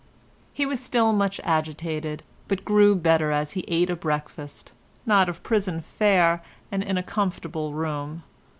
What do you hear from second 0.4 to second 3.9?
He was still much agitated, but grew better as he ate